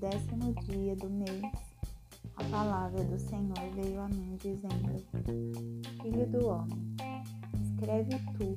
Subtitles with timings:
[0.00, 1.52] décimo dia do mês,
[2.34, 4.98] a palavra do Senhor veio a mim, dizendo:
[6.02, 6.96] Filho do homem,
[7.62, 8.56] escreve tu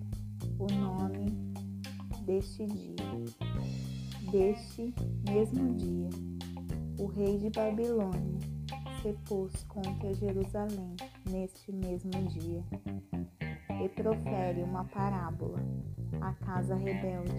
[0.57, 1.31] o nome
[2.25, 2.95] deste dia,
[4.31, 4.93] deste
[5.29, 6.09] mesmo dia.
[6.97, 8.39] O rei de Babilônia
[9.01, 10.95] se pôs contra Jerusalém
[11.29, 12.63] neste mesmo dia
[13.83, 15.59] e profere uma parábola
[16.21, 17.33] à casa rebelde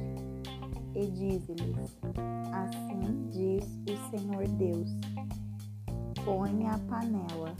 [0.94, 1.96] e diz-lhes:
[2.52, 2.83] Assim
[4.44, 4.90] Senhor Deus:
[6.24, 7.54] Põe a panela,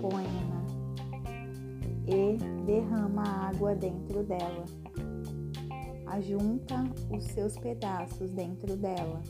[0.00, 0.62] põe-na
[2.06, 4.64] e derrama água dentro dela.
[6.06, 9.20] Ajunta os seus pedaços dentro dela,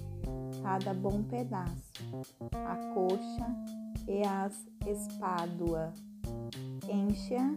[0.62, 1.92] cada bom pedaço,
[2.53, 3.47] a coxa
[4.06, 5.92] e as espádua.
[6.89, 7.55] Enche-a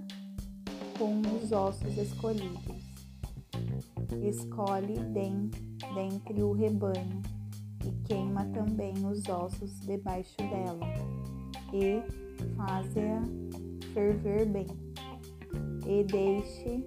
[0.98, 2.96] com os ossos escolhidos.
[4.22, 5.00] Escolhe
[5.94, 7.34] dentre o rebanho
[7.86, 10.88] e queima também os ossos debaixo dela,
[11.73, 12.02] e
[12.55, 13.22] faz-a
[13.94, 14.67] ferver bem,
[15.86, 16.83] e deixe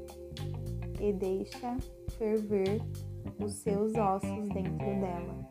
[1.01, 1.77] e deixa
[2.19, 2.83] ferver
[3.43, 5.49] os seus ossos dentro dela.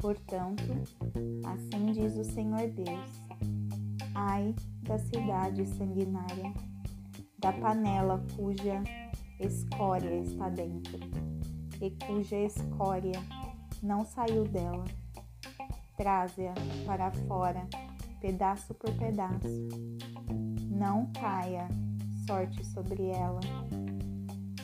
[0.00, 0.64] Portanto,
[1.44, 3.20] assim diz o Senhor Deus:
[4.14, 6.52] Ai da cidade sanguinária
[7.38, 8.82] da panela cuja
[9.40, 10.98] escória está dentro
[11.80, 13.20] e cuja escória
[13.82, 14.84] não saiu dela.
[15.96, 16.54] Traze-a
[16.86, 17.66] para fora,
[18.20, 19.68] pedaço por pedaço.
[20.70, 21.68] Não caia
[22.26, 23.40] sorte sobre ela,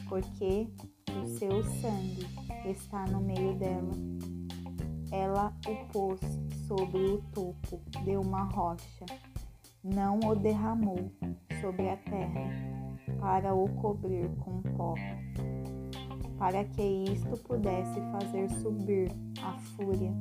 [0.09, 0.69] porque
[1.21, 2.27] o seu sangue
[2.65, 3.93] está no meio dela.
[5.11, 6.21] Ela o pôs
[6.67, 9.07] sobre o topo de uma rocha,
[9.83, 11.11] não o derramou
[11.61, 12.69] sobre a terra
[13.19, 14.95] para o cobrir com pó,
[16.39, 19.11] para que isto pudesse fazer subir
[19.43, 20.13] a fúria,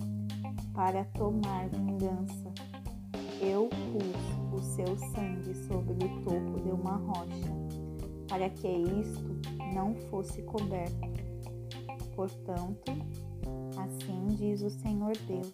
[0.74, 2.52] para tomar vingança.
[3.40, 7.54] Eu pus o seu sangue sobre o topo de uma rocha,
[8.28, 9.40] para que isto
[9.74, 11.08] não fosse coberto.
[12.16, 12.92] Portanto,
[13.78, 15.54] assim diz o Senhor Deus: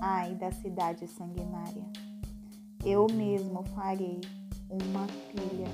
[0.00, 1.84] Ai da cidade sanguinária!
[2.84, 4.20] Eu mesmo farei
[4.68, 5.70] uma pilha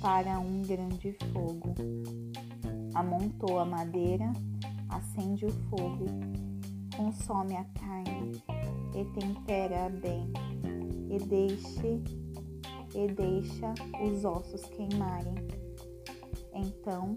[0.00, 1.74] para um grande fogo.
[2.98, 4.32] Amontou a madeira,
[4.88, 6.06] acende o fogo,
[6.96, 8.42] consome a carne
[8.92, 10.32] e tempera bem,
[11.08, 12.02] e deixe
[12.92, 13.72] e deixa
[14.04, 15.36] os ossos queimarem.
[16.52, 17.16] Então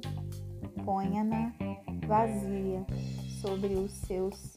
[0.85, 1.51] ponha-na
[2.05, 2.85] vazia
[3.41, 4.55] sobre os seus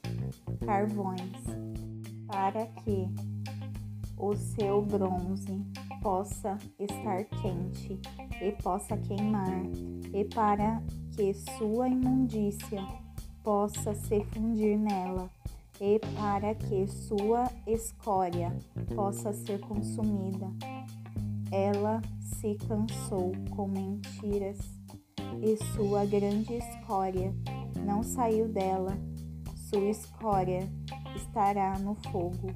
[0.62, 1.42] carvões,
[2.26, 3.08] para que
[4.18, 5.64] o seu bronze
[6.02, 7.98] possa estar quente
[8.42, 9.62] e possa queimar,
[10.12, 10.82] e para
[11.14, 12.84] que sua imundícia
[13.42, 15.30] possa se fundir nela,
[15.80, 18.56] e para que sua escória
[18.94, 20.50] possa ser consumida.
[21.50, 24.58] Ela se cansou com mentiras,
[25.40, 27.34] e sua grande escória
[27.84, 28.96] não saiu dela.
[29.54, 30.68] Sua escória
[31.14, 32.48] estará no fogo,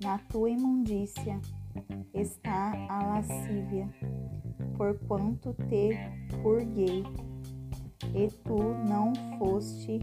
[0.00, 1.40] na tua imundícia
[2.14, 3.88] está a lascívia,
[4.76, 5.90] porquanto te
[6.42, 7.04] purguei,
[8.14, 8.58] e tu
[8.88, 10.00] não foste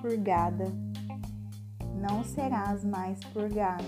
[0.00, 0.64] purgada.
[2.00, 3.82] Não serás mais purgada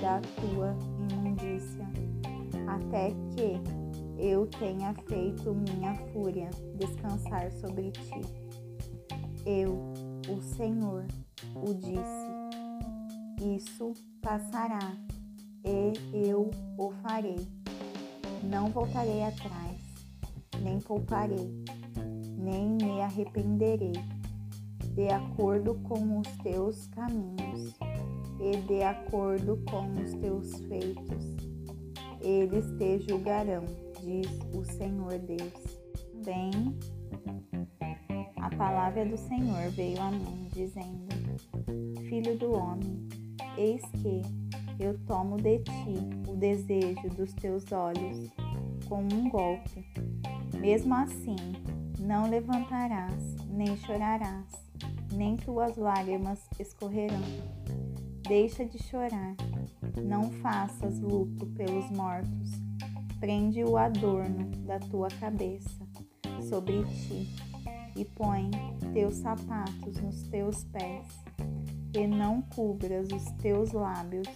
[0.00, 0.76] da tua
[1.10, 1.86] imundícia,
[2.66, 3.60] até que
[4.18, 8.20] eu tenha feito minha fúria descansar sobre ti.
[9.44, 9.92] Eu,
[10.28, 11.06] o Senhor,
[11.54, 12.36] o disse.
[13.56, 14.96] Isso passará
[15.64, 17.46] e eu o farei.
[18.42, 19.78] Não voltarei atrás,
[20.62, 21.64] nem pouparei,
[22.36, 23.92] nem me arrependerei,
[24.94, 27.74] de acordo com os teus caminhos
[28.40, 31.36] e de acordo com os teus feitos.
[32.20, 33.64] Eles te julgarão,
[34.02, 35.52] diz o Senhor Deus.
[36.24, 36.50] Bem,
[38.36, 41.06] a palavra do Senhor veio a mim, dizendo:
[42.08, 43.08] Filho do homem,
[43.56, 44.22] eis que
[44.78, 45.94] eu tomo de ti
[46.28, 48.30] o desejo dos teus olhos
[48.88, 49.84] com um golpe.
[50.58, 51.36] Mesmo assim,
[52.06, 54.46] não levantarás, nem chorarás,
[55.12, 57.20] nem tuas lágrimas escorrerão.
[58.28, 59.34] Deixa de chorar,
[60.04, 62.52] não faças luto pelos mortos.
[63.18, 65.84] Prende o adorno da tua cabeça
[66.48, 67.28] sobre ti
[67.96, 68.50] e põe
[68.92, 71.06] teus sapatos nos teus pés,
[71.92, 74.28] e não cubras os teus lábios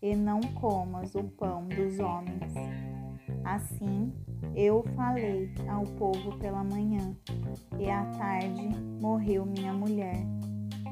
[0.00, 2.54] e não comas o pão dos homens.
[3.42, 4.12] Assim
[4.54, 7.16] eu falei ao povo pela manhã,
[7.78, 8.68] e à tarde
[9.00, 10.16] morreu minha mulher.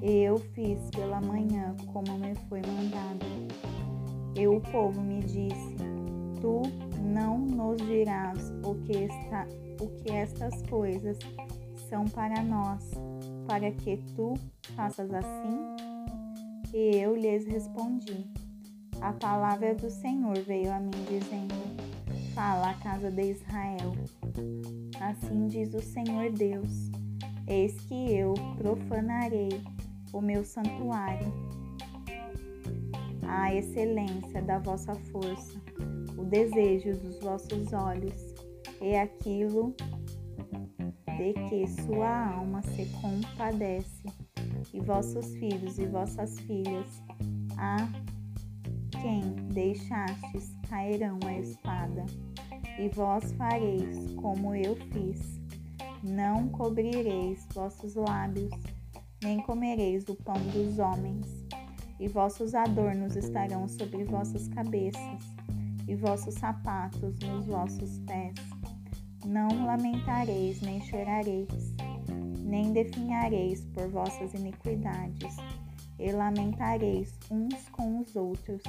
[0.01, 3.27] Eu fiz pela manhã como me foi mandado.
[4.37, 5.77] E o povo me disse:
[6.41, 6.63] Tu
[7.03, 9.47] não nos dirás o que, está,
[9.81, 11.19] o que estas coisas
[11.89, 12.91] são para nós,
[13.47, 14.35] para que tu
[14.77, 15.59] faças assim?
[16.73, 18.31] E eu lhes respondi:
[19.01, 21.88] A palavra do Senhor veio a mim dizendo:
[22.39, 23.97] Fala à casa de Israel.
[25.01, 26.89] Assim diz o Senhor Deus:
[27.49, 29.61] Eis que eu profanarei
[30.13, 31.33] o meu santuário,
[33.27, 35.61] a excelência da vossa força,
[36.17, 38.33] o desejo dos vossos olhos,
[38.81, 39.75] é aquilo
[41.17, 44.05] de que sua alma se compadece,
[44.73, 47.03] e vossos filhos e vossas filhas,
[47.57, 47.79] a
[49.03, 52.07] quem deixastes cairão a espada,
[52.79, 55.39] e vós fareis como eu fiz.
[56.03, 58.53] Não cobrireis vossos lábios
[59.23, 61.27] nem comereis o pão dos homens,
[61.99, 65.37] e vossos adornos estarão sobre vossas cabeças,
[65.89, 68.35] e vossos sapatos nos vossos pés.
[69.27, 71.75] Não lamentareis, nem chorareis,
[72.45, 75.37] nem definhareis por vossas iniquidades,
[75.99, 78.63] e lamentareis uns com os outros.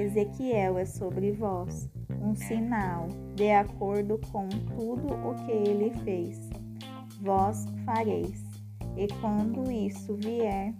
[0.00, 1.88] Ezequiel é sobre vós
[2.22, 6.50] um sinal, de acordo com tudo o que ele fez
[7.20, 8.42] vós fareis.
[8.96, 10.74] E quando isso vier,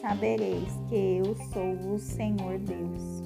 [0.00, 3.22] sabereis que eu sou o Senhor Deus.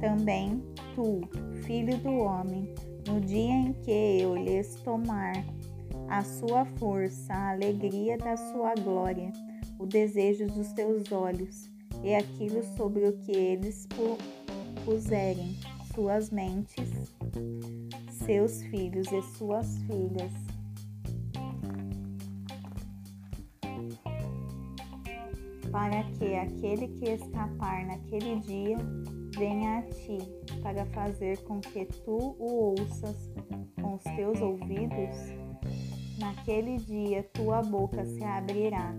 [0.00, 0.62] Também
[0.94, 1.20] tu,
[1.64, 2.74] filho do homem,
[3.06, 5.32] no dia em que eu lhes tomar
[6.08, 9.32] a sua força, a alegria da sua glória,
[9.78, 11.70] o desejo dos teus olhos,
[12.02, 13.86] e aquilo sobre o que eles
[14.84, 15.56] puserem
[15.94, 16.90] suas mentes,
[18.26, 20.32] seus filhos e suas filhas
[25.72, 28.76] para que aquele que escapar naquele dia
[29.36, 30.18] venha a ti,
[30.62, 33.30] para fazer com que tu o ouças
[33.80, 35.16] com os teus ouvidos?
[36.18, 38.94] Naquele dia tua boca se abrirá,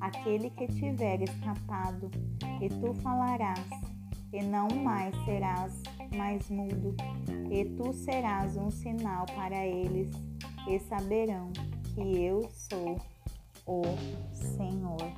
[0.00, 2.08] aquele que tiver escapado,
[2.60, 3.68] e tu falarás,
[4.32, 5.82] e não mais serás
[6.16, 6.94] mais mudo,
[7.50, 10.10] e tu serás um sinal para eles,
[10.68, 11.50] e saberão
[11.94, 12.98] que eu sou
[13.66, 13.82] o
[14.32, 15.12] Senhor.